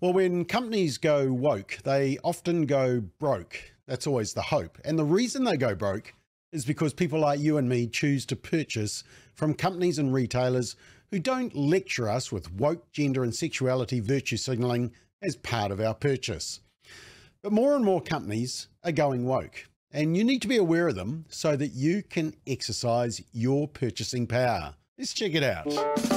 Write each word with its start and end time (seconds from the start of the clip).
Well, 0.00 0.12
when 0.12 0.44
companies 0.44 0.98
go 0.98 1.32
woke, 1.32 1.78
they 1.84 2.18
often 2.22 2.66
go 2.66 3.00
broke. 3.00 3.72
That's 3.86 4.06
always 4.06 4.34
the 4.34 4.42
hope. 4.42 4.78
And 4.84 4.98
the 4.98 5.04
reason 5.04 5.44
they 5.44 5.56
go 5.56 5.74
broke 5.74 6.12
is 6.52 6.66
because 6.66 6.92
people 6.92 7.20
like 7.20 7.40
you 7.40 7.56
and 7.56 7.66
me 7.66 7.86
choose 7.86 8.26
to 8.26 8.36
purchase 8.36 9.04
from 9.34 9.54
companies 9.54 9.98
and 9.98 10.12
retailers 10.12 10.76
who 11.10 11.18
don't 11.18 11.56
lecture 11.56 12.10
us 12.10 12.30
with 12.30 12.52
woke 12.52 12.92
gender 12.92 13.22
and 13.22 13.34
sexuality 13.34 14.00
virtue 14.00 14.36
signaling 14.36 14.92
as 15.22 15.36
part 15.36 15.70
of 15.70 15.80
our 15.80 15.94
purchase. 15.94 16.60
But 17.42 17.52
more 17.52 17.74
and 17.74 17.84
more 17.84 18.02
companies 18.02 18.68
are 18.84 18.92
going 18.92 19.24
woke, 19.24 19.66
and 19.92 20.16
you 20.16 20.24
need 20.24 20.42
to 20.42 20.48
be 20.48 20.56
aware 20.56 20.88
of 20.88 20.96
them 20.96 21.24
so 21.28 21.56
that 21.56 21.68
you 21.68 22.02
can 22.02 22.34
exercise 22.46 23.22
your 23.32 23.66
purchasing 23.66 24.26
power. 24.26 24.74
Let's 24.98 25.14
check 25.14 25.34
it 25.34 25.42
out. 25.42 26.15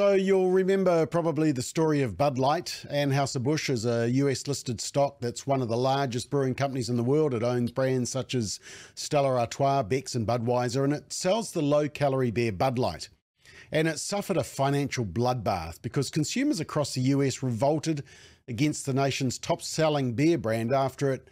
So 0.00 0.14
you'll 0.14 0.50
remember 0.50 1.04
probably 1.04 1.52
the 1.52 1.60
story 1.60 2.00
of 2.00 2.16
Bud 2.16 2.38
Light. 2.38 2.86
Anheuser-Busch 2.90 3.68
is 3.68 3.84
a 3.84 4.08
US 4.08 4.48
listed 4.48 4.80
stock 4.80 5.20
that's 5.20 5.46
one 5.46 5.60
of 5.60 5.68
the 5.68 5.76
largest 5.76 6.30
brewing 6.30 6.54
companies 6.54 6.88
in 6.88 6.96
the 6.96 7.02
world. 7.02 7.34
It 7.34 7.42
owns 7.42 7.70
brands 7.70 8.08
such 8.08 8.34
as 8.34 8.60
Stella 8.94 9.38
Artois, 9.38 9.82
Beck's 9.82 10.14
and 10.14 10.26
Budweiser, 10.26 10.84
and 10.84 10.94
it 10.94 11.12
sells 11.12 11.52
the 11.52 11.60
low-calorie 11.60 12.30
beer 12.30 12.50
Bud 12.50 12.78
Light. 12.78 13.10
And 13.70 13.86
it 13.86 13.98
suffered 13.98 14.38
a 14.38 14.42
financial 14.42 15.04
bloodbath 15.04 15.82
because 15.82 16.08
consumers 16.08 16.60
across 16.60 16.94
the 16.94 17.02
US 17.02 17.42
revolted 17.42 18.02
against 18.48 18.86
the 18.86 18.94
nation's 18.94 19.38
top-selling 19.38 20.14
beer 20.14 20.38
brand 20.38 20.72
after 20.72 21.12
it 21.12 21.28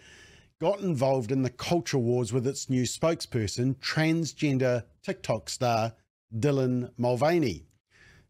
got 0.60 0.80
involved 0.80 1.32
in 1.32 1.40
the 1.40 1.48
culture 1.48 1.96
wars 1.96 2.34
with 2.34 2.46
its 2.46 2.68
new 2.68 2.82
spokesperson, 2.82 3.76
transgender 3.76 4.82
TikTok 5.02 5.48
star 5.48 5.94
Dylan 6.38 6.90
Mulvaney. 6.98 7.67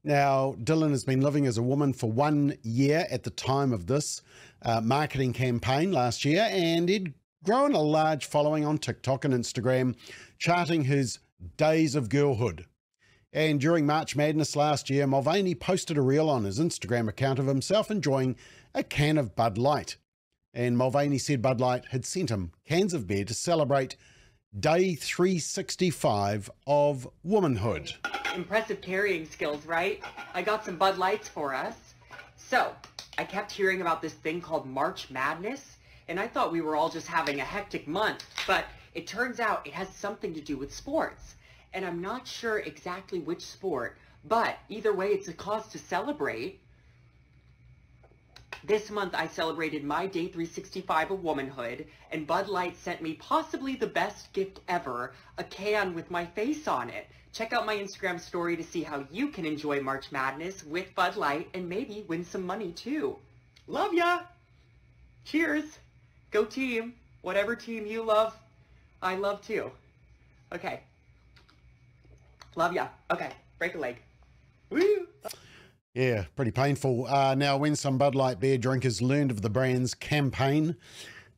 Now, 0.05 0.55
Dylan 0.62 0.91
has 0.91 1.05
been 1.05 1.20
living 1.20 1.47
as 1.47 1.59
a 1.59 1.62
woman 1.62 1.93
for 1.93 2.10
one 2.10 2.57
year 2.63 3.07
at 3.10 3.24
the 3.24 3.30
time 3.30 3.73
of 3.73 3.87
this 3.87 4.23
uh, 4.63 4.80
marketing 4.80 5.32
campaign 5.32 5.93
last 5.93 6.24
year, 6.24 6.49
and 6.51 6.88
he'd 6.88 7.15
grown 7.45 7.74
a 7.74 7.80
large 7.80 8.26
following 8.26 8.65
on 8.65 8.79
TikTok 8.79 9.24
and 9.24 9.35
Instagram, 9.35 9.96
charting 10.38 10.85
his 10.85 11.19
days 11.57 11.95
of 11.95 12.09
girlhood. 12.09 12.66
And 13.32 13.60
during 13.60 13.87
March 13.87 14.16
Madness 14.16 14.57
last 14.57 14.88
year, 14.88 15.07
Mulvaney 15.07 15.54
posted 15.54 15.99
a 15.99 16.02
reel 16.02 16.30
on 16.30 16.45
his 16.45 16.59
Instagram 16.59 17.09
account 17.09 17.38
of 17.38 17.46
himself 17.46 17.91
enjoying 17.91 18.37
a 18.74 18.82
can 18.82 19.19
of 19.19 19.37
Bud 19.37 19.59
Light. 19.59 19.96
And 20.54 20.79
Mulvaney 20.79 21.19
said 21.19 21.43
Bud 21.43 21.60
Light 21.60 21.87
had 21.91 22.07
sent 22.07 22.30
him 22.30 22.52
cans 22.65 22.95
of 22.95 23.07
beer 23.07 23.24
to 23.24 23.35
celebrate 23.35 23.96
day 24.59 24.95
365 24.95 26.51
of 26.66 27.07
womanhood 27.23 27.93
impressive 28.34 28.80
carrying 28.80 29.26
skills, 29.26 29.65
right? 29.66 30.02
I 30.34 30.43
got 30.43 30.65
some 30.65 30.76
Bud 30.76 30.98
Lights 30.98 31.29
for 31.29 31.54
us. 31.54 31.76
So, 32.37 32.73
I 33.16 33.24
kept 33.24 33.51
hearing 33.51 33.80
about 33.80 34.01
this 34.01 34.15
thing 34.15 34.40
called 34.40 34.66
March 34.66 35.10
Madness, 35.10 35.76
and 36.09 36.20
I 36.20 36.29
thought 36.29 36.52
we 36.52 36.60
were 36.60 36.76
all 36.76 36.88
just 36.88 37.07
having 37.07 37.40
a 37.40 37.45
hectic 37.45 37.88
month, 37.88 38.24
but 38.46 38.65
it 38.95 39.07
turns 39.07 39.40
out 39.40 39.66
it 39.66 39.74
has 39.74 39.88
something 39.88 40.35
to 40.35 40.40
do 40.40 40.57
with 40.57 40.74
sports. 40.74 41.35
And 41.74 41.85
I'm 41.85 42.01
not 42.01 42.26
sure 42.26 42.60
exactly 42.60 43.18
which 43.18 43.45
sport, 43.45 43.98
but 44.24 44.59
either 44.68 44.92
way, 44.92 45.09
it's 45.09 45.29
a 45.29 45.32
cause 45.32 45.68
to 45.68 45.79
celebrate. 45.79 46.60
This 48.64 48.90
month 48.90 49.14
I 49.14 49.28
celebrated 49.28 49.84
my 49.84 50.06
day 50.06 50.26
365 50.28 51.12
of 51.12 51.23
womanhood, 51.23 51.87
and 52.10 52.26
Bud 52.26 52.48
Light 52.48 52.76
sent 52.76 53.01
me 53.01 53.14
possibly 53.14 53.76
the 53.76 53.87
best 53.87 54.32
gift 54.32 54.60
ever, 54.68 55.12
a 55.37 55.45
can 55.45 55.95
with 55.95 56.10
my 56.10 56.26
face 56.26 56.66
on 56.66 56.90
it. 56.90 57.06
Check 57.32 57.52
out 57.52 57.66
my 57.66 57.76
Instagram 57.76 58.18
story 58.18 58.56
to 58.56 58.64
see 58.64 58.82
how 58.82 59.06
you 59.10 59.29
can 59.29 59.46
enjoy 59.46 59.80
March 59.80 60.10
Madness 60.10 60.64
with 60.64 60.95
Bud 60.95 61.16
Light 61.16 61.48
and 61.54 61.68
maybe 61.68 62.04
win 62.09 62.24
some 62.24 62.45
money 62.45 62.73
too. 62.73 63.16
Love 63.66 63.95
ya! 63.95 64.22
Cheers! 65.25 65.78
Go 66.30 66.44
team! 66.44 66.94
Whatever 67.22 67.54
team 67.54 67.86
you 67.86 68.02
love, 68.02 68.36
I 69.02 69.14
love 69.14 69.42
too. 69.47 69.70
Okay. 70.52 70.80
Love 72.56 72.72
ya. 72.72 72.88
Okay, 73.10 73.30
break 73.58 73.74
a 73.74 73.78
leg. 73.78 73.97
Woo! 74.70 75.06
Yeah, 75.98 76.26
pretty 76.36 76.53
painful. 76.53 77.09
Uh, 77.09 77.34
now, 77.34 77.56
when 77.56 77.75
some 77.75 77.98
Bud 77.98 78.14
Light 78.14 78.38
beer 78.38 78.56
drinkers 78.56 79.03
learned 79.03 79.32
of 79.32 79.42
the 79.42 79.50
brand's 79.50 79.94
campaign, 79.94 80.76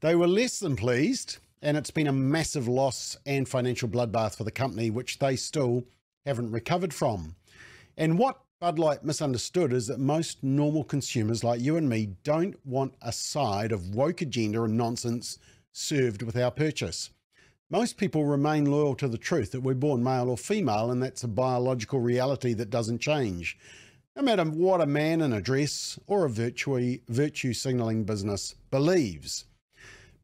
they 0.00 0.14
were 0.14 0.26
less 0.26 0.58
than 0.58 0.76
pleased, 0.76 1.38
and 1.62 1.78
it's 1.78 1.90
been 1.90 2.06
a 2.06 2.12
massive 2.12 2.68
loss 2.68 3.16
and 3.24 3.48
financial 3.48 3.88
bloodbath 3.88 4.36
for 4.36 4.44
the 4.44 4.50
company, 4.50 4.90
which 4.90 5.18
they 5.18 5.34
still 5.34 5.86
haven't 6.26 6.50
recovered 6.50 6.92
from. 6.92 7.36
And 7.96 8.18
what 8.18 8.42
Bud 8.60 8.78
Light 8.78 9.02
misunderstood 9.02 9.72
is 9.72 9.86
that 9.86 9.98
most 9.98 10.44
normal 10.44 10.84
consumers 10.84 11.42
like 11.42 11.62
you 11.62 11.78
and 11.78 11.88
me 11.88 12.10
don't 12.22 12.54
want 12.66 12.92
a 13.00 13.12
side 13.12 13.72
of 13.72 13.94
woke 13.94 14.20
agenda 14.20 14.62
and 14.62 14.76
nonsense 14.76 15.38
served 15.72 16.20
with 16.20 16.36
our 16.36 16.50
purchase. 16.50 17.08
Most 17.70 17.96
people 17.96 18.26
remain 18.26 18.66
loyal 18.66 18.94
to 18.96 19.08
the 19.08 19.16
truth 19.16 19.52
that 19.52 19.62
we're 19.62 19.72
born 19.72 20.04
male 20.04 20.28
or 20.28 20.36
female, 20.36 20.90
and 20.90 21.02
that's 21.02 21.24
a 21.24 21.28
biological 21.28 22.00
reality 22.00 22.52
that 22.52 22.68
doesn't 22.68 22.98
change 22.98 23.56
no 24.20 24.26
matter 24.26 24.44
what 24.44 24.82
a 24.82 24.86
man 24.86 25.22
in 25.22 25.32
a 25.32 25.40
dress 25.40 25.98
or 26.06 26.26
a 26.26 26.28
virtue, 26.28 26.98
virtue 27.08 27.54
signaling 27.54 28.04
business 28.04 28.54
believes. 28.70 29.46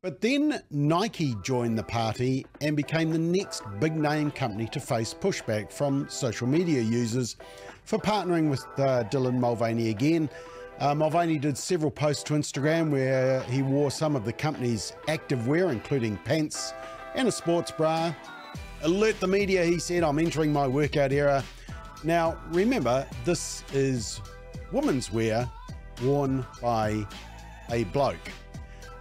But 0.03 0.21
then 0.21 0.61
Nike 0.71 1.35
joined 1.43 1.79
the 1.79 1.83
party 1.83 2.45
and 2.61 2.77
became 2.77 3.11
the 3.11 3.19
next 3.19 3.63
big 3.81 3.97
name 3.97 4.31
company 4.31 4.67
to 4.69 4.81
face 4.81 5.15
pushback 5.15 5.73
from 5.73 6.07
social 6.11 6.47
media 6.47 6.83
users 6.83 7.37
for 7.85 7.99
partnering 7.99 8.51
with 8.51 8.61
uh, 8.77 9.05
Dylan 9.05 9.39
Mulvaney 9.39 9.89
again. 9.89 10.29
Uh, 10.79 10.95
Mulvaney 10.95 11.39
did 11.39 11.57
several 11.57 11.91
posts 11.91 12.23
to 12.25 12.35
Instagram 12.35 12.91
where 12.91 13.41
he 13.45 13.63
wore 13.63 13.91
some 13.91 14.15
of 14.15 14.27
the 14.27 14.33
company's 14.33 14.93
active 15.09 15.49
wear, 15.49 15.71
including 15.71 16.19
pants 16.19 16.75
and 17.15 17.29
a 17.29 17.33
sports 17.33 17.71
bra. 17.71 18.15
Alert 18.83 19.19
the 19.21 19.27
media, 19.27 19.65
he 19.65 19.79
said, 19.79 20.03
I'm 20.03 20.19
entering 20.19 20.53
my 20.53 20.69
workout 20.69 21.13
era 21.13 21.43
now, 22.07 22.39
remember, 22.51 23.05
this 23.25 23.65
is 23.73 24.21
women's 24.71 25.13
wear 25.13 25.51
worn 26.03 26.47
by 26.63 27.05
a 27.71 27.83
bloke. 27.85 28.17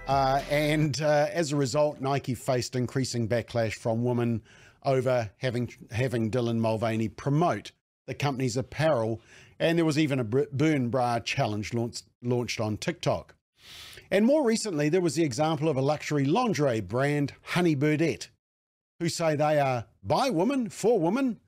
Uh, 0.08 0.42
and 0.50 1.02
uh, 1.02 1.28
as 1.32 1.52
a 1.52 1.56
result, 1.56 2.02
Nike 2.02 2.34
faced 2.34 2.76
increasing 2.76 3.28
backlash 3.28 3.74
from 3.76 4.04
women 4.04 4.42
over 4.84 5.30
having 5.38 5.72
having 5.92 6.32
Dylan 6.32 6.58
Mulvaney 6.58 7.08
promote 7.08 7.72
the 8.08 8.16
company's 8.16 8.58
apparel. 8.58 9.22
And 9.60 9.78
there 9.78 9.86
was 9.86 10.00
even 10.00 10.20
a 10.20 10.24
burn 10.24 10.90
bra 10.90 11.20
challenge 11.20 11.74
launched, 11.74 12.04
launched 12.24 12.60
on 12.60 12.78
TikTok. 12.78 13.36
And 14.10 14.26
more 14.26 14.44
recently, 14.44 14.90
there 14.90 15.02
was 15.02 15.16
the 15.16 15.24
example 15.24 15.70
of 15.70 15.78
a 15.78 15.82
luxury 15.82 16.26
lingerie 16.26 16.82
brand, 16.82 17.34
Honey 17.42 17.76
Birdette, 17.76 18.30
who 19.00 19.10
say 19.10 19.36
they 19.36 19.60
are 19.60 19.86
by 20.04 20.30
women, 20.30 20.70
for 20.70 21.00
women, 21.00 21.40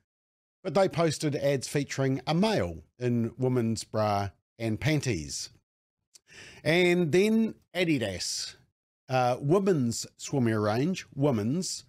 but 0.62 0.74
they 0.74 0.88
posted 0.88 1.36
ads 1.36 1.68
featuring 1.68 2.20
a 2.26 2.34
male 2.34 2.78
in 2.98 3.32
women's 3.38 3.84
bra 3.84 4.30
and 4.58 4.80
panties. 4.80 5.50
And 6.64 7.12
then 7.12 7.54
Adidas, 7.74 8.54
uh, 9.08 9.36
women's 9.40 10.06
swimwear 10.18 10.62
range, 10.62 11.06
women's, 11.14 11.84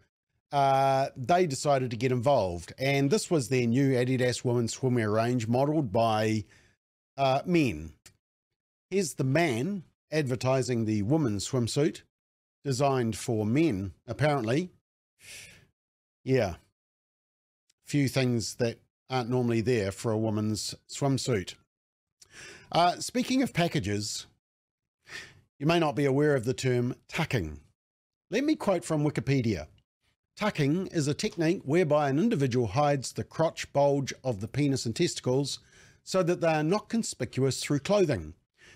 uh, 0.51 1.07
they 1.15 1.45
decided 1.45 1.91
to 1.91 1.97
get 1.97 2.11
involved. 2.11 2.73
And 2.77 3.09
this 3.09 3.29
was 3.29 3.49
their 3.49 3.67
new 3.67 3.93
Adidas 3.93 4.43
women's 4.43 4.75
swimwear 4.75 5.13
range 5.13 5.47
modeled 5.47 5.91
by 5.91 6.45
uh, 7.17 7.41
men. 7.45 7.93
Here's 8.89 9.15
the 9.15 9.23
man 9.23 9.83
advertising 10.11 10.85
the 10.85 11.03
women's 11.03 11.47
swimsuit 11.47 12.01
designed 12.63 13.15
for 13.15 13.45
men, 13.45 13.93
apparently. 14.07 14.71
Yeah, 16.23 16.55
few 17.89 18.07
things 18.07 18.55
that 18.55 18.77
aren't 19.09 19.31
normally 19.31 19.61
there 19.61 19.91
for 19.91 20.11
a 20.11 20.17
woman's 20.17 20.75
swimsuit. 20.87 21.55
Uh, 22.71 22.97
speaking 22.99 23.41
of 23.41 23.51
packages, 23.51 24.27
you 25.57 25.65
may 25.65 25.79
not 25.79 25.95
be 25.95 26.05
aware 26.05 26.35
of 26.35 26.45
the 26.45 26.53
term 26.53 26.93
tucking. 27.07 27.59
Let 28.29 28.43
me 28.43 28.55
quote 28.55 28.85
from 28.85 29.03
Wikipedia. 29.03 29.65
Tucking 30.37 30.85
is 30.87 31.07
a 31.07 31.15
technique 31.15 31.63
whereby 31.65 32.09
an 32.09 32.19
individual 32.19 32.67
hides 32.67 33.11
the 33.11 33.23
crotch 33.23 33.73
bulge 33.73 34.13
of 34.23 34.39
the 34.39 34.47
penis 34.47 34.85
and 34.85 34.95
testicles 34.95 35.57
so 36.03 36.21
that 36.21 36.41
they 36.41 36.47
are 36.47 36.63
not 36.63 36.89
conspicuous 36.89 37.59
through 37.59 37.79
clothing. 37.79 38.35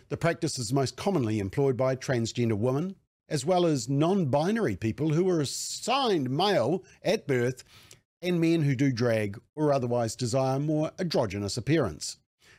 The 0.10 0.18
practice 0.18 0.58
is 0.58 0.74
most 0.74 0.98
commonly 0.98 1.38
employed 1.38 1.78
by 1.78 1.96
transgender 1.96 2.58
women, 2.58 2.96
as 3.30 3.46
well 3.46 3.68
as 3.68 3.88
non 3.88 4.26
binary 4.26 4.76
people 4.76 5.14
who 5.14 5.30
are 5.30 5.40
assigned 5.40 6.32
male 6.32 6.84
at 7.04 7.28
birth 7.28 7.64
and 8.24 8.40
men 8.40 8.62
who 8.62 8.75
do 8.75 8.92
drag 8.92 9.40
or 9.56 9.74
otherwise 9.74 10.16
desire 10.16 10.60
more 10.60 10.92
androgynous 11.00 11.58
appearance. 11.58 12.18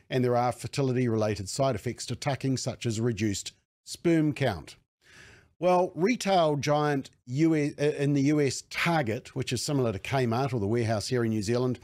And 0.09 0.23
there 0.23 0.37
are 0.37 0.51
fertility 0.51 1.07
related 1.07 1.49
side 1.49 1.75
effects 1.75 2.05
to 2.07 2.15
tucking, 2.15 2.57
such 2.57 2.85
as 2.85 3.01
reduced 3.01 3.53
sperm 3.83 4.33
count. 4.33 4.75
Well, 5.59 5.91
retail 5.95 6.57
giant 6.57 7.09
US, 7.25 7.73
uh, 7.79 7.83
in 7.97 8.13
the 8.13 8.23
US 8.23 8.63
Target, 8.69 9.35
which 9.35 9.51
is 9.51 9.61
similar 9.61 9.91
to 9.93 9.99
Kmart 9.99 10.53
or 10.53 10.59
the 10.59 10.67
warehouse 10.67 11.07
here 11.07 11.23
in 11.23 11.31
New 11.31 11.41
Zealand, 11.41 11.79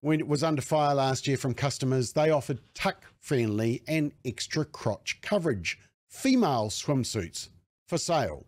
when 0.00 0.20
it 0.20 0.28
was 0.28 0.42
under 0.42 0.62
fire 0.62 0.94
last 0.94 1.26
year 1.26 1.36
from 1.36 1.54
customers, 1.54 2.12
they 2.12 2.30
offered 2.30 2.60
tuck 2.74 3.04
friendly 3.20 3.82
and 3.88 4.12
extra 4.24 4.64
crotch 4.64 5.18
coverage 5.22 5.78
female 6.10 6.68
swimsuits 6.68 7.48
for 7.88 7.98
sale. 7.98 8.46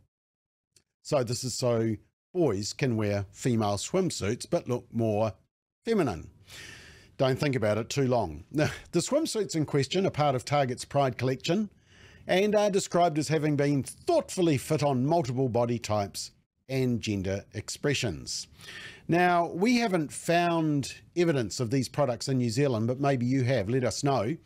So, 1.02 1.22
this 1.22 1.44
is 1.44 1.54
so 1.54 1.96
boys 2.36 2.74
can 2.74 2.98
wear 2.98 3.24
female 3.32 3.78
swimsuits 3.78 4.46
but 4.48 4.68
look 4.68 4.86
more 4.92 5.32
feminine. 5.86 6.28
Don't 7.16 7.38
think 7.38 7.56
about 7.56 7.78
it 7.78 7.88
too 7.88 8.06
long. 8.06 8.44
The 8.52 9.00
swimsuits 9.00 9.56
in 9.56 9.64
question 9.64 10.06
are 10.06 10.10
part 10.10 10.34
of 10.34 10.44
Target's 10.44 10.84
Pride 10.84 11.16
collection 11.16 11.70
and 12.26 12.54
are 12.54 12.68
described 12.70 13.18
as 13.18 13.28
having 13.28 13.56
been 13.56 13.82
thoughtfully 13.82 14.58
fit 14.58 14.82
on 14.82 15.06
multiple 15.06 15.48
body 15.48 15.78
types 15.78 16.32
and 16.68 17.00
gender 17.00 17.42
expressions. 17.54 18.48
Now, 19.08 19.46
we 19.46 19.76
haven't 19.76 20.12
found 20.12 20.92
evidence 21.16 21.58
of 21.58 21.70
these 21.70 21.88
products 21.88 22.28
in 22.28 22.36
New 22.36 22.50
Zealand, 22.50 22.86
but 22.86 23.00
maybe 23.00 23.24
you 23.24 23.44
have. 23.44 23.70
Let 23.70 23.84
us 23.84 24.04
know. 24.04 24.36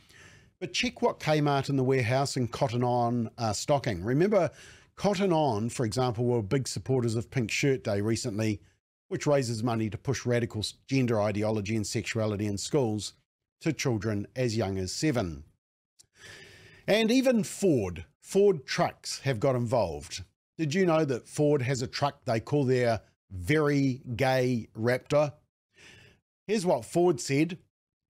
But 0.61 0.75
check 0.75 1.03
what 1.03 1.19
Kmart 1.19 1.71
in 1.71 1.77
the 1.77 1.83
warehouse 1.83 2.37
and 2.37 2.53
Cotton 2.53 2.85
On 2.85 3.31
are 3.37 3.55
stocking. 3.55 4.05
Remember, 4.05 4.51
Cotton 5.01 5.33
On, 5.33 5.71
for 5.71 5.87
example, 5.87 6.27
were 6.27 6.43
big 6.43 6.69
supporters 6.69 7.15
of 7.15 7.31
Pink 7.31 7.51
Shirt 7.51 7.83
Day 7.83 8.03
recently, 8.03 8.61
which 9.09 9.27
raises 9.27 9.63
money 9.63 9.89
to 9.89 9.97
push 9.97 10.27
radical 10.27 10.63
gender 10.89 11.19
ideology 11.23 11.75
and 11.75 11.87
sexuality 11.87 12.47
in 12.47 12.59
schools 12.59 13.15
to 13.63 13.73
children 13.73 14.27
as 14.37 14.59
young 14.59 14.77
as 14.77 14.93
seven. 14.93 15.45
And 16.87 17.11
even 17.11 17.45
Ford, 17.45 18.05
Ford 18.21 18.67
trucks 18.67 19.21
have 19.21 19.41
got 19.41 19.57
involved. 19.57 20.23
Did 20.59 20.75
you 20.75 20.85
know 20.85 21.07
that 21.07 21.27
Ford 21.27 21.63
has 21.63 21.81
a 21.81 21.87
truck 21.87 22.27
they 22.27 22.39
call 22.39 22.67
their 22.67 23.01
very 23.31 24.03
gay 24.17 24.69
Raptor? 24.79 25.33
Here's 26.47 26.67
what 26.67 26.85
Ford 26.85 27.23
said. 27.23 27.57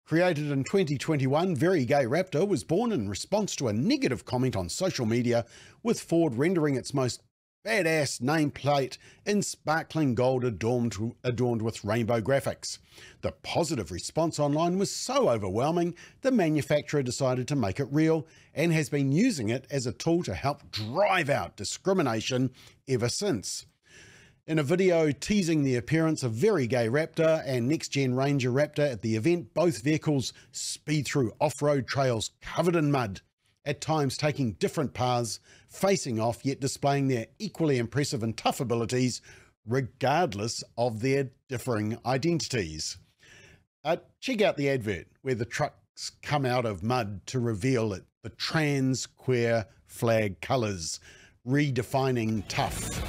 Created 0.06 0.52
in 0.52 0.62
2021, 0.62 1.56
Very 1.56 1.84
Gay 1.84 2.04
Raptor 2.04 2.46
was 2.46 2.62
born 2.62 2.92
in 2.92 3.08
response 3.08 3.56
to 3.56 3.66
a 3.66 3.72
negative 3.72 4.24
comment 4.24 4.54
on 4.54 4.68
social 4.68 5.04
media, 5.04 5.44
with 5.82 6.00
Ford 6.00 6.36
rendering 6.36 6.76
its 6.76 6.94
most 6.94 7.22
badass 7.66 8.20
nameplate 8.20 8.98
in 9.24 9.42
sparkling 9.42 10.14
gold 10.14 10.44
adorned, 10.44 10.94
adorned 11.24 11.60
with 11.60 11.84
rainbow 11.84 12.20
graphics. 12.20 12.78
The 13.22 13.32
positive 13.32 13.90
response 13.90 14.38
online 14.38 14.78
was 14.78 14.92
so 14.92 15.28
overwhelming, 15.28 15.96
the 16.20 16.30
manufacturer 16.30 17.02
decided 17.02 17.48
to 17.48 17.56
make 17.56 17.80
it 17.80 17.88
real 17.90 18.28
and 18.54 18.72
has 18.72 18.88
been 18.88 19.10
using 19.10 19.48
it 19.48 19.66
as 19.72 19.88
a 19.88 19.92
tool 19.92 20.22
to 20.22 20.34
help 20.34 20.70
drive 20.70 21.28
out 21.28 21.56
discrimination 21.56 22.52
ever 22.86 23.08
since. 23.08 23.66
In 24.48 24.60
a 24.60 24.62
video 24.62 25.10
teasing 25.10 25.64
the 25.64 25.74
appearance 25.74 26.22
of 26.22 26.30
Very 26.30 26.68
Gay 26.68 26.86
Raptor 26.86 27.42
and 27.44 27.66
Next 27.66 27.88
Gen 27.88 28.14
Ranger 28.14 28.52
Raptor 28.52 28.88
at 28.92 29.02
the 29.02 29.16
event, 29.16 29.52
both 29.54 29.82
vehicles 29.82 30.32
speed 30.52 31.04
through 31.04 31.32
off 31.40 31.60
road 31.60 31.88
trails 31.88 32.30
covered 32.42 32.76
in 32.76 32.92
mud 32.92 33.22
at 33.64 33.80
times 33.80 34.16
taking 34.16 34.52
different 34.52 34.94
paths, 34.94 35.40
facing 35.68 36.20
off, 36.20 36.44
yet 36.44 36.60
displaying 36.60 37.08
their 37.08 37.26
equally 37.40 37.78
impressive 37.78 38.22
and 38.22 38.36
tough 38.36 38.60
abilities, 38.60 39.20
regardless 39.66 40.62
of 40.78 41.00
their 41.00 41.28
differing 41.48 41.98
identities. 42.06 42.98
Uh, 43.82 43.96
check 44.20 44.42
out 44.42 44.56
the 44.56 44.70
advert 44.70 45.08
where 45.22 45.34
the 45.34 45.44
trucks 45.44 46.12
come 46.22 46.46
out 46.46 46.64
of 46.64 46.84
mud 46.84 47.20
to 47.26 47.40
reveal 47.40 47.92
it, 47.92 48.04
the 48.22 48.30
trans 48.30 49.06
queer 49.06 49.66
flag 49.86 50.40
colours, 50.40 51.00
redefining 51.44 52.44
tough. 52.46 53.05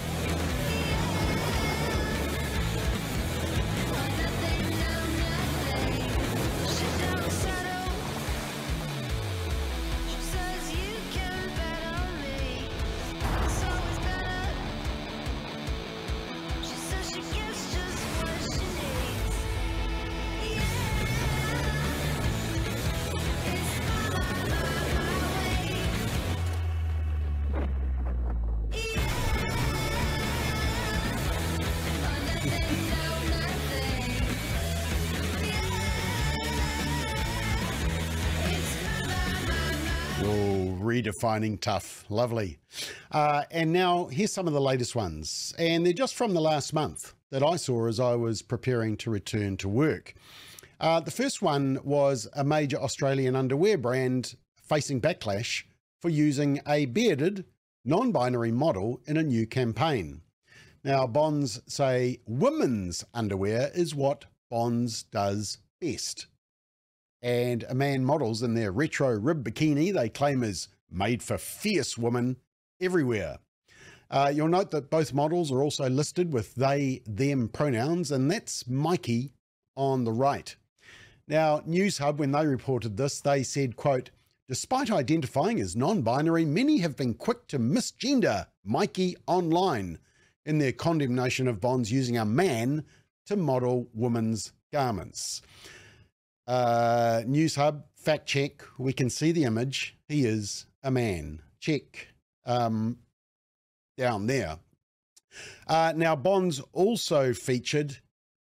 Redefining 41.01 41.59
tough. 41.59 42.05
Lovely. 42.09 42.57
Uh, 43.11 43.43
and 43.51 43.71
now 43.71 44.05
here's 44.05 44.33
some 44.33 44.47
of 44.47 44.53
the 44.53 44.61
latest 44.61 44.95
ones. 44.95 45.53
And 45.57 45.85
they're 45.85 45.93
just 45.93 46.15
from 46.15 46.33
the 46.33 46.41
last 46.41 46.73
month 46.73 47.13
that 47.31 47.43
I 47.43 47.55
saw 47.55 47.87
as 47.87 47.99
I 47.99 48.15
was 48.15 48.41
preparing 48.41 48.97
to 48.97 49.09
return 49.09 49.57
to 49.57 49.69
work. 49.69 50.13
Uh, 50.79 50.99
the 50.99 51.11
first 51.11 51.41
one 51.41 51.79
was 51.83 52.27
a 52.33 52.43
major 52.43 52.77
Australian 52.77 53.35
underwear 53.35 53.77
brand 53.77 54.35
facing 54.61 55.01
backlash 55.01 55.63
for 56.01 56.09
using 56.09 56.61
a 56.67 56.85
bearded, 56.85 57.45
non 57.83 58.11
binary 58.11 58.51
model 58.51 59.01
in 59.07 59.17
a 59.17 59.23
new 59.23 59.47
campaign. 59.47 60.21
Now, 60.83 61.07
Bonds 61.07 61.59
say 61.67 62.19
women's 62.27 63.03
underwear 63.13 63.71
is 63.73 63.95
what 63.95 64.25
Bonds 64.49 65.03
does 65.03 65.57
best. 65.81 66.27
And 67.21 67.65
a 67.67 67.73
man 67.73 68.05
models 68.05 68.43
in 68.43 68.53
their 68.53 68.71
retro 68.71 69.09
rib 69.09 69.43
bikini 69.43 69.91
they 69.91 70.09
claim 70.09 70.43
is 70.43 70.67
made 70.89 71.23
for 71.23 71.37
fierce 71.37 71.97
women 71.97 72.37
everywhere. 72.81 73.39
Uh, 74.09 74.31
you'll 74.33 74.47
note 74.47 74.71
that 74.71 74.89
both 74.89 75.13
models 75.13 75.51
are 75.51 75.61
also 75.61 75.89
listed 75.89 76.31
with 76.31 76.55
they, 76.55 77.01
them 77.05 77.49
pronouns, 77.49 78.11
and 78.11 78.31
that's 78.31 78.67
Mikey 78.67 79.33
on 79.75 80.05
the 80.05 80.11
right. 80.11 80.55
Now, 81.27 81.59
Newshub, 81.59 82.17
when 82.17 82.31
they 82.31 82.45
reported 82.45 82.95
this, 82.95 83.19
they 83.19 83.43
said, 83.43 83.75
quote, 83.75 84.11
Despite 84.47 84.89
identifying 84.89 85.59
as 85.59 85.75
non-binary, 85.75 86.45
many 86.45 86.77
have 86.77 86.95
been 86.95 87.13
quick 87.15 87.47
to 87.47 87.59
misgender 87.59 88.47
Mikey 88.63 89.17
online 89.27 89.99
in 90.45 90.57
their 90.57 90.71
condemnation 90.71 91.49
of 91.49 91.59
Bonds 91.59 91.91
using 91.91 92.17
a 92.17 92.23
man 92.23 92.85
to 93.25 93.35
model 93.35 93.89
women's 93.93 94.53
garments. 94.71 95.41
Uh, 96.47 97.23
Newshub, 97.25 97.83
fact 97.97 98.25
check, 98.25 98.63
we 98.77 98.93
can 98.93 99.09
see 99.09 99.33
the 99.33 99.43
image. 99.43 99.97
He 100.07 100.25
is 100.25 100.65
a 100.87 100.91
man. 100.91 101.41
Check 101.59 102.07
um, 102.45 102.97
down 103.97 104.25
there. 104.25 104.57
Uh, 105.67 105.91
now, 105.95 106.15
Bonds 106.15 106.61
also 106.71 107.33
featured 107.33 107.97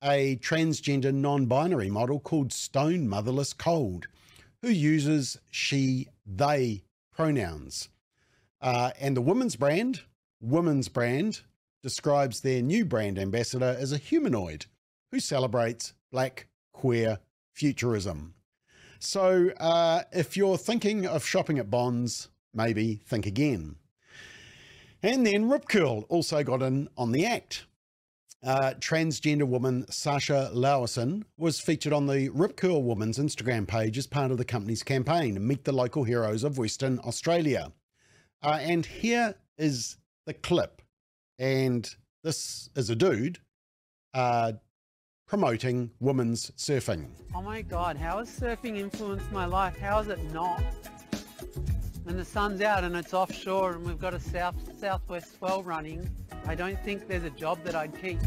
a 0.05 0.37
transgender 0.37 1.14
non 1.14 1.47
binary 1.47 1.88
model 1.88 2.21
called 2.21 2.52
Stone 2.52 3.09
Motherless 3.09 3.55
Cold, 3.55 4.07
who 4.61 4.69
uses 4.69 5.38
she, 5.50 6.09
they 6.26 6.83
pronouns. 7.11 7.88
Uh, 8.61 8.90
and 9.00 9.16
the 9.16 9.23
women's 9.23 9.57
brand, 9.57 10.02
Women's 10.40 10.88
Brand, 10.88 11.40
describes 11.83 12.40
their 12.40 12.61
new 12.61 12.85
brand 12.85 13.19
ambassador 13.19 13.75
as 13.78 13.93
a 13.93 13.99
humanoid 13.99 14.66
who 15.11 15.21
celebrates 15.21 15.95
black 16.12 16.49
queer 16.75 17.19
futurism. 17.55 18.35
So 18.99 19.50
uh, 19.59 20.03
if 20.12 20.37
you're 20.37 20.59
thinking 20.59 21.07
of 21.07 21.25
shopping 21.25 21.59
at 21.59 21.71
Bonds, 21.71 22.29
maybe 22.55 23.00
think 23.05 23.26
again. 23.26 23.76
And 25.03 25.26
then 25.26 25.49
Rip 25.49 25.69
Curl 25.69 26.05
also 26.09 26.43
got 26.43 26.62
in 26.62 26.88
on 26.97 27.12
the 27.12 27.26
act. 27.26 27.67
Uh, 28.45 28.75
transgender 28.79 29.47
woman 29.47 29.85
Sasha 29.91 30.50
Lowerson 30.55 31.25
was 31.37 31.59
featured 31.59 31.93
on 31.93 32.07
the 32.07 32.29
Rip 32.29 32.57
Curl 32.57 32.83
Woman's 32.83 33.19
Instagram 33.19 33.67
page 33.67 33.99
as 33.99 34.07
part 34.07 34.31
of 34.31 34.38
the 34.38 34.45
company's 34.45 34.83
campaign, 34.83 35.45
Meet 35.47 35.65
the 35.65 35.73
Local 35.73 36.05
Heroes 36.05 36.45
of 36.45 36.59
Western 36.59 36.99
Australia. 37.00 37.73
Uh, 38.43 38.59
and 38.61 38.87
here 38.87 39.35
is 39.59 39.97
the 40.26 40.35
clip. 40.35 40.83
And 41.38 41.93
this 42.23 42.71
is 42.76 42.91
a 42.91 42.97
dude 42.97 43.41
uh, 44.17 44.53
promoting 45.26 45.90
women's 45.99 46.52
surfing. 46.52 47.06
Oh 47.35 47.42
my 47.42 47.61
God, 47.61 47.97
how 47.97 48.18
has 48.18 48.30
surfing 48.30 48.78
influenced 48.78 49.30
my 49.33 49.45
life? 49.45 49.76
How 49.76 49.99
is 49.99 50.06
it 50.06 50.23
not? 50.33 50.62
When 52.04 52.16
the 52.16 52.25
sun's 52.25 52.61
out 52.61 52.85
and 52.85 52.95
it's 52.95 53.12
offshore 53.12 53.73
and 53.73 53.85
we've 53.85 53.99
got 53.99 54.14
a 54.14 54.21
south 54.21 54.54
southwest 54.78 55.37
swell 55.37 55.64
running, 55.64 56.09
I 56.47 56.54
don't 56.54 56.83
think 56.85 57.09
there's 57.09 57.25
a 57.25 57.30
job 57.30 57.59
that 57.64 57.75
I'd 57.75 58.00
keep. 58.00 58.21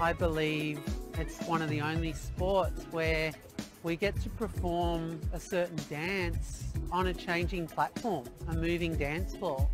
I 0.00 0.14
believe 0.14 0.80
it's 1.18 1.38
one 1.46 1.60
of 1.60 1.68
the 1.68 1.82
only 1.82 2.14
sports 2.14 2.86
where 2.90 3.32
we 3.82 3.96
get 3.96 4.18
to 4.22 4.30
perform 4.30 5.20
a 5.34 5.38
certain 5.38 5.78
dance 5.90 6.64
on 6.90 7.08
a 7.08 7.14
changing 7.14 7.66
platform, 7.66 8.24
a 8.48 8.54
moving 8.54 8.96
dance 8.96 9.36
floor 9.36 9.68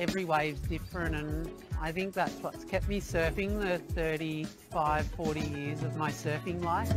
every 0.00 0.24
wave's 0.24 0.60
different 0.62 1.14
and 1.14 1.50
I 1.78 1.92
think 1.92 2.14
that's 2.14 2.32
what's 2.42 2.64
kept 2.64 2.88
me 2.88 3.00
surfing 3.00 3.60
the 3.60 3.78
35, 3.92 5.06
40 5.06 5.40
years 5.40 5.82
of 5.82 5.94
my 5.96 6.10
surfing 6.10 6.64
life. 6.64 6.90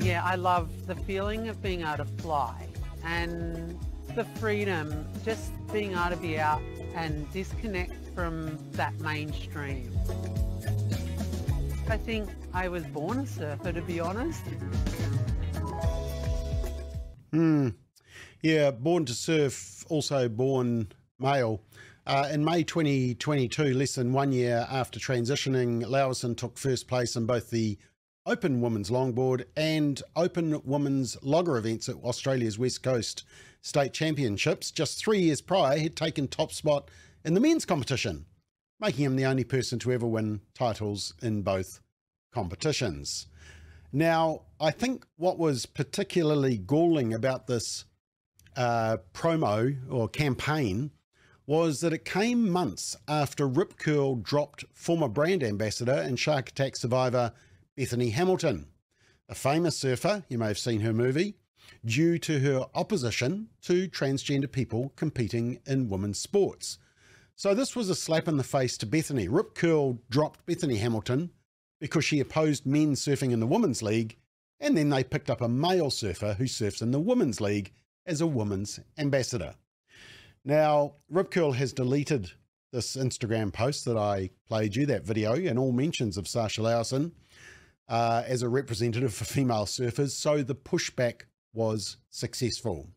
Yeah, 0.00 0.22
I 0.24 0.36
love 0.36 0.86
the 0.86 0.94
feeling 0.94 1.48
of 1.48 1.60
being 1.60 1.82
able 1.82 1.98
to 1.98 2.04
fly 2.04 2.68
and 3.04 3.78
the 4.14 4.24
freedom, 4.40 5.06
just 5.24 5.50
being 5.72 5.92
able 5.92 6.10
to 6.10 6.16
be 6.16 6.38
out 6.38 6.62
and 6.94 7.30
disconnect 7.32 7.94
from 8.14 8.56
that 8.72 8.98
mainstream. 9.00 9.92
I 11.88 11.96
think 11.96 12.28
I 12.54 12.68
was 12.68 12.84
born 12.84 13.18
a 13.18 13.26
surfer, 13.26 13.72
to 13.72 13.82
be 13.82 13.98
honest. 13.98 14.42
Hmm. 17.32 17.70
Yeah, 18.42 18.70
born 18.70 19.04
to 19.06 19.14
surf, 19.14 19.84
also 19.88 20.28
born 20.28 20.92
male. 21.18 21.60
Uh, 22.06 22.28
in 22.32 22.44
May 22.44 22.62
2022, 22.62 23.74
less 23.74 23.94
than 23.94 24.12
one 24.12 24.32
year 24.32 24.66
after 24.70 24.98
transitioning, 24.98 25.84
Lowerson 25.84 26.36
took 26.36 26.56
first 26.56 26.88
place 26.88 27.16
in 27.16 27.26
both 27.26 27.50
the 27.50 27.76
Open 28.24 28.60
Women's 28.60 28.90
Longboard 28.90 29.44
and 29.56 30.02
Open 30.16 30.60
Women's 30.64 31.16
Logger 31.22 31.58
events 31.58 31.88
at 31.88 31.96
Australia's 31.96 32.58
West 32.58 32.82
Coast 32.82 33.24
State 33.60 33.92
Championships. 33.92 34.70
Just 34.70 34.98
three 34.98 35.20
years 35.20 35.40
prior, 35.40 35.78
he'd 35.78 35.96
taken 35.96 36.28
top 36.28 36.52
spot 36.52 36.90
in 37.24 37.34
the 37.34 37.40
men's 37.40 37.64
competition, 37.64 38.24
making 38.80 39.04
him 39.04 39.16
the 39.16 39.26
only 39.26 39.44
person 39.44 39.78
to 39.80 39.92
ever 39.92 40.06
win 40.06 40.40
titles 40.54 41.14
in 41.20 41.42
both 41.42 41.80
competitions. 42.32 43.26
Now, 43.92 44.42
I 44.60 44.70
think 44.70 45.04
what 45.16 45.38
was 45.38 45.66
particularly 45.66 46.58
galling 46.58 47.12
about 47.12 47.46
this 47.46 47.84
uh, 48.56 48.98
promo 49.14 49.76
or 49.90 50.08
campaign 50.08 50.90
was 51.48 51.80
that 51.80 51.94
it 51.94 52.04
came 52.04 52.46
months 52.46 52.94
after 53.08 53.48
Rip 53.48 53.78
Curl 53.78 54.16
dropped 54.16 54.66
former 54.74 55.08
brand 55.08 55.42
ambassador 55.42 55.94
and 55.94 56.18
shark 56.18 56.50
attack 56.50 56.76
survivor 56.76 57.32
Bethany 57.74 58.10
Hamilton, 58.10 58.66
a 59.30 59.34
famous 59.34 59.74
surfer, 59.74 60.24
you 60.28 60.36
may 60.36 60.48
have 60.48 60.58
seen 60.58 60.80
her 60.80 60.92
movie, 60.92 61.36
due 61.86 62.18
to 62.18 62.38
her 62.40 62.66
opposition 62.74 63.48
to 63.62 63.88
transgender 63.88 64.52
people 64.52 64.92
competing 64.94 65.58
in 65.64 65.88
women's 65.88 66.18
sports. 66.18 66.76
So 67.34 67.54
this 67.54 67.74
was 67.74 67.88
a 67.88 67.94
slap 67.94 68.28
in 68.28 68.36
the 68.36 68.44
face 68.44 68.76
to 68.76 68.86
Bethany. 68.86 69.26
Rip 69.26 69.54
Curl 69.54 70.02
dropped 70.10 70.44
Bethany 70.44 70.76
Hamilton 70.76 71.30
because 71.80 72.04
she 72.04 72.20
opposed 72.20 72.66
men 72.66 72.92
surfing 72.92 73.32
in 73.32 73.40
the 73.40 73.46
Women's 73.46 73.82
League, 73.82 74.18
and 74.60 74.76
then 74.76 74.90
they 74.90 75.02
picked 75.02 75.30
up 75.30 75.40
a 75.40 75.48
male 75.48 75.88
surfer 75.88 76.34
who 76.34 76.46
surfs 76.46 76.82
in 76.82 76.90
the 76.90 77.00
Women's 77.00 77.40
League 77.40 77.72
as 78.04 78.20
a 78.20 78.26
women's 78.26 78.80
ambassador. 78.98 79.54
Now, 80.44 80.94
Rip 81.10 81.30
Curl 81.30 81.52
has 81.52 81.72
deleted 81.72 82.30
this 82.72 82.96
Instagram 82.96 83.52
post 83.52 83.84
that 83.84 83.96
I 83.96 84.30
played 84.48 84.76
you, 84.76 84.86
that 84.86 85.04
video, 85.04 85.34
and 85.34 85.58
all 85.58 85.72
mentions 85.72 86.16
of 86.16 86.28
Sasha 86.28 86.60
Lowerson 86.60 87.12
uh, 87.88 88.22
as 88.26 88.42
a 88.42 88.48
representative 88.48 89.14
for 89.14 89.24
female 89.24 89.64
surfers, 89.64 90.10
so 90.10 90.42
the 90.42 90.54
pushback 90.54 91.22
was 91.54 91.96
successful. 92.10 92.88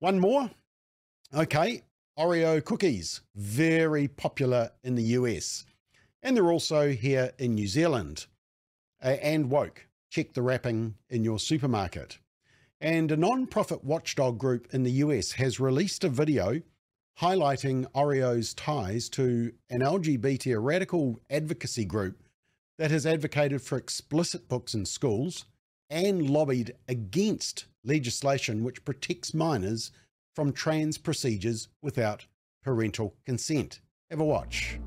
One 0.00 0.18
more. 0.18 0.50
Okay, 1.34 1.82
Oreo 2.18 2.64
cookies, 2.64 3.20
very 3.34 4.08
popular 4.08 4.70
in 4.82 4.94
the 4.94 5.02
US. 5.02 5.64
And 6.22 6.36
they're 6.36 6.50
also 6.50 6.90
here 6.90 7.32
in 7.38 7.54
New 7.54 7.68
Zealand. 7.68 8.26
And 9.00 9.50
woke. 9.50 9.86
Check 10.10 10.32
the 10.32 10.42
wrapping 10.42 10.94
in 11.10 11.22
your 11.22 11.38
supermarket. 11.38 12.18
And 12.80 13.10
a 13.10 13.16
non-profit 13.16 13.84
watchdog 13.84 14.38
group 14.38 14.68
in 14.72 14.82
the 14.82 14.92
US 14.92 15.32
has 15.32 15.58
released 15.58 16.04
a 16.04 16.08
video 16.08 16.60
highlighting 17.20 17.86
Oreo's 17.94 18.52
ties 18.52 19.08
to 19.10 19.52
an 19.70 19.80
LGBT 19.80 20.62
radical 20.62 21.18
advocacy 21.30 21.86
group 21.86 22.22
that 22.78 22.90
has 22.90 23.06
advocated 23.06 23.62
for 23.62 23.78
explicit 23.78 24.48
books 24.48 24.74
in 24.74 24.84
schools 24.84 25.46
and 25.88 26.28
lobbied 26.28 26.74
against 26.88 27.66
legislation 27.84 28.62
which 28.62 28.84
protects 28.84 29.32
minors 29.32 29.92
from 30.34 30.52
trans 30.52 30.98
procedures 30.98 31.68
without 31.80 32.26
parental 32.62 33.14
consent. 33.24 33.80
Have 34.10 34.20
a 34.20 34.24
watch. 34.24 34.78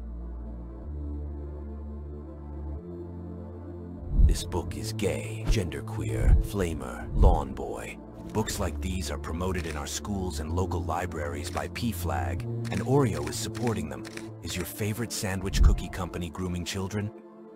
This 4.30 4.44
book 4.44 4.78
is 4.78 4.94
gay, 4.94 5.44
genderqueer, 5.48 6.40
flamer, 6.46 7.10
lawn 7.16 7.52
boy. 7.52 7.98
Books 8.32 8.60
like 8.60 8.80
these 8.80 9.10
are 9.10 9.18
promoted 9.18 9.66
in 9.66 9.76
our 9.76 9.88
schools 9.88 10.40
and 10.40 10.56
local 10.56 10.84
libraries 10.84 11.50
by 11.50 11.68
PFLAG, 11.70 12.44
and 12.72 12.80
Oreo 12.82 13.28
is 13.28 13.36
supporting 13.36 13.90
them. 13.90 14.04
Is 14.44 14.56
your 14.56 14.68
favorite 14.68 15.12
sandwich 15.12 15.64
cookie 15.64 15.90
company 15.90 16.30
grooming 16.30 16.64
children? 16.64 17.08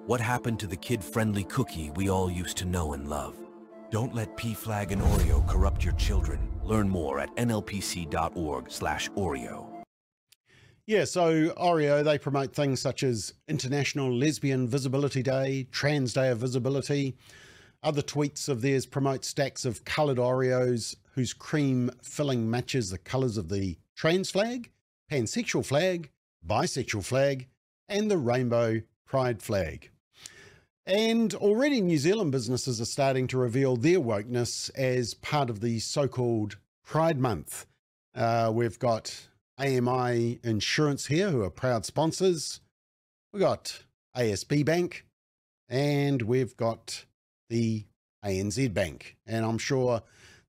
What 0.08 0.20
happened 0.20 0.60
to 0.62 0.68
the 0.68 0.76
kid-friendly 0.76 1.44
cookie 1.44 1.92
we 1.92 2.10
all 2.10 2.32
used 2.32 2.58
to 2.58 2.66
know 2.66 2.94
and 2.94 3.08
love? 3.08 3.38
Don't 3.92 4.16
let 4.16 4.36
PFLAG 4.36 4.90
and 4.94 5.02
Oreo 5.04 5.48
corrupt 5.48 5.86
your 5.86 5.94
children. 5.94 6.50
Learn 6.64 6.90
more 6.90 7.20
at 7.20 7.36
nlpc.org 7.36 8.72
slash 8.72 9.12
Oreo. 9.12 9.73
Yeah, 10.86 11.06
so 11.06 11.50
Oreo, 11.52 12.04
they 12.04 12.18
promote 12.18 12.54
things 12.54 12.82
such 12.82 13.04
as 13.04 13.34
International 13.48 14.12
Lesbian 14.14 14.68
Visibility 14.68 15.24
Day, 15.24 15.66
Trans 15.72 16.12
Day 16.12 16.30
of 16.30 16.40
Visibility. 16.40 17.16
Other 17.82 18.02
tweets 18.02 18.50
of 18.50 18.62
theirs 18.62 18.86
promote 18.86 19.24
stacks 19.24 19.64
of 19.64 19.86
coloured 19.86 20.18
Oreos 20.18 20.98
whose 21.14 21.32
cream 21.34 21.90
filling 22.02 22.50
matches 22.50 22.90
the 22.90 22.98
colours 22.98 23.38
of 23.38 23.48
the 23.48 23.78
trans 23.96 24.30
flag, 24.30 24.72
pansexual 25.10 25.66
flag, 25.66 26.10
bisexual 26.46 27.06
flag, 27.06 27.48
and 27.88 28.12
the 28.12 28.18
rainbow 28.18 28.82
pride 29.06 29.42
flag. 29.42 29.90
And 30.86 31.34
already 31.36 31.80
New 31.80 31.98
Zealand 31.98 32.34
businesses 32.34 32.82
are 32.82 32.86
starting 32.86 33.28
to 33.28 33.38
reveal 33.38 33.78
their 33.78 34.02
wokeness 34.02 34.70
as 34.76 35.14
part 35.14 35.50
of 35.50 35.62
the 35.62 35.80
so-called 35.80 36.58
Pride 36.84 37.20
Month. 37.20 37.68
Uh, 38.14 38.52
we've 38.54 38.80
got 38.80 39.28
AMI 39.58 40.40
Insurance 40.44 41.06
here, 41.08 41.30
who 41.30 41.44
are 41.44 41.50
proud 41.50 41.86
sponsors. 41.86 42.60
We've 43.32 43.42
got 43.42 43.84
ASB 44.16 44.66
Bank, 44.66 45.06
and 45.70 46.22
we've 46.24 46.58
got 46.58 47.06
the 47.50 47.86
ANZ 48.26 48.74
Bank, 48.74 49.18
and 49.26 49.46
I'm 49.46 49.58
sure 49.58 50.02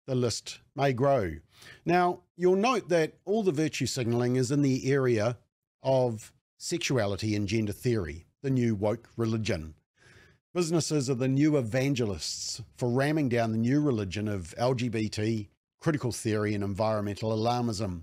the 0.06 0.14
list 0.14 0.60
may 0.76 0.92
grow. 0.92 1.36
Now, 1.84 2.20
you'll 2.36 2.56
note 2.56 2.88
that 2.88 3.14
all 3.24 3.42
the 3.42 3.52
virtue 3.52 3.86
signalling 3.86 4.36
is 4.36 4.50
in 4.50 4.62
the 4.62 4.90
area 4.90 5.38
of 5.82 6.32
sexuality 6.58 7.34
and 7.36 7.48
gender 7.48 7.72
theory, 7.72 8.26
the 8.42 8.50
new 8.50 8.74
woke 8.74 9.08
religion. 9.16 9.74
Businesses 10.54 11.10
are 11.10 11.14
the 11.14 11.28
new 11.28 11.56
evangelists 11.56 12.62
for 12.76 12.88
ramming 12.88 13.28
down 13.28 13.52
the 13.52 13.58
new 13.58 13.80
religion 13.80 14.28
of 14.28 14.54
LGBT, 14.58 15.48
critical 15.80 16.12
theory, 16.12 16.54
and 16.54 16.62
environmental 16.62 17.36
alarmism. 17.36 18.02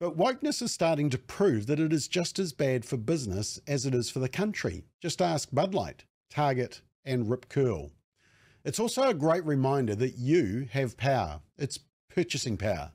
But 0.00 0.16
wokeness 0.16 0.62
is 0.62 0.72
starting 0.72 1.10
to 1.10 1.18
prove 1.18 1.66
that 1.66 1.78
it 1.78 1.92
is 1.92 2.08
just 2.08 2.38
as 2.38 2.54
bad 2.54 2.86
for 2.86 2.96
business 2.96 3.60
as 3.66 3.84
it 3.84 3.94
is 3.94 4.08
for 4.08 4.18
the 4.18 4.30
country. 4.30 4.82
Just 5.02 5.20
ask 5.20 5.50
Bud 5.52 5.74
Light, 5.74 6.04
Target, 6.30 6.80
and 7.04 7.28
Rip 7.28 7.50
Curl. 7.50 7.90
It's 8.64 8.80
also 8.80 9.10
a 9.10 9.14
great 9.14 9.44
reminder 9.44 9.94
that 9.96 10.16
you 10.16 10.68
have 10.72 10.96
power. 10.96 11.40
It's 11.58 11.78
purchasing 12.08 12.56
power. 12.56 12.92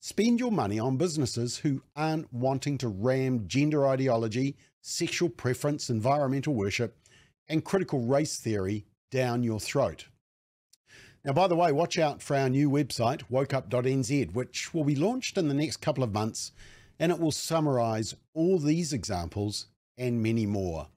Spend 0.00 0.38
your 0.38 0.52
money 0.52 0.78
on 0.78 0.96
businesses 0.96 1.58
who 1.58 1.82
aren't 1.96 2.32
wanting 2.32 2.78
to 2.78 2.88
ram 2.88 3.48
gender 3.48 3.84
ideology, 3.88 4.56
sexual 4.80 5.28
preference, 5.28 5.90
environmental 5.90 6.54
worship, 6.54 6.96
and 7.48 7.64
critical 7.64 7.98
race 7.98 8.38
theory 8.38 8.86
down 9.10 9.42
your 9.42 9.58
throat. 9.58 10.06
Now, 11.28 11.34
by 11.34 11.46
the 11.46 11.56
way, 11.56 11.72
watch 11.72 11.98
out 11.98 12.22
for 12.22 12.36
our 12.36 12.48
new 12.48 12.70
website, 12.70 13.24
wokeup.nz, 13.30 14.32
which 14.32 14.72
will 14.72 14.84
be 14.84 14.96
launched 14.96 15.36
in 15.36 15.46
the 15.46 15.52
next 15.52 15.76
couple 15.76 16.02
of 16.02 16.14
months, 16.14 16.52
and 16.98 17.12
it 17.12 17.20
will 17.20 17.32
summarize 17.32 18.14
all 18.32 18.58
these 18.58 18.94
examples 18.94 19.66
and 19.98 20.22
many 20.22 20.46
more. 20.46 20.88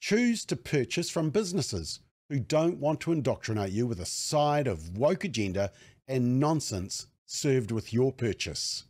Choose 0.00 0.44
to 0.44 0.56
purchase 0.56 1.08
from 1.08 1.30
businesses 1.30 2.00
who 2.28 2.40
don't 2.40 2.76
want 2.76 3.00
to 3.00 3.12
indoctrinate 3.12 3.72
you 3.72 3.86
with 3.86 4.00
a 4.00 4.04
side 4.04 4.66
of 4.66 4.98
woke 4.98 5.24
agenda 5.24 5.72
and 6.06 6.38
nonsense 6.38 7.06
served 7.24 7.70
with 7.70 7.90
your 7.90 8.12
purchase. 8.12 8.84